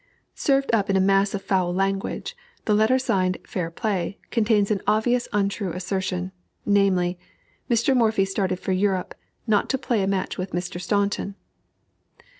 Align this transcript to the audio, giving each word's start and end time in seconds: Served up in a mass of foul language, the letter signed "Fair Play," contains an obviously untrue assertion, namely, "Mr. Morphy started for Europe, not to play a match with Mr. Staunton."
Served 0.33 0.73
up 0.73 0.89
in 0.89 0.95
a 0.95 0.99
mass 0.99 1.35
of 1.35 1.43
foul 1.43 1.71
language, 1.71 2.35
the 2.65 2.73
letter 2.73 2.97
signed 2.97 3.37
"Fair 3.45 3.69
Play," 3.69 4.17
contains 4.31 4.71
an 4.71 4.81
obviously 4.87 5.29
untrue 5.31 5.73
assertion, 5.73 6.31
namely, 6.65 7.19
"Mr. 7.69 7.95
Morphy 7.95 8.25
started 8.25 8.59
for 8.59 8.71
Europe, 8.71 9.13
not 9.45 9.69
to 9.69 9.77
play 9.77 10.01
a 10.01 10.07
match 10.07 10.39
with 10.39 10.53
Mr. 10.53 10.81
Staunton." 10.81 11.35